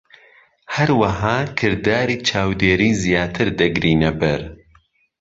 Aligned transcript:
هەروەها، 0.75 1.35
کرداری 1.59 2.17
چاودێری 2.27 2.91
زیاتر 3.03 3.47
دەگرینە 3.59 4.11
بەر. 4.21 4.41